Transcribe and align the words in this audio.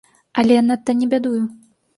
Але 0.43 0.57
я 0.57 0.63
надта 0.71 0.97
не 1.03 1.11
бядую. 1.15 1.39